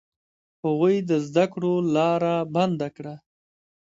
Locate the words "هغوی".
0.63-0.95